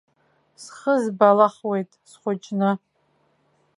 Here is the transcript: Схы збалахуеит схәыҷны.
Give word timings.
Схы 0.63 0.93
збалахуеит 1.03 1.89
схәыҷны. 2.09 2.71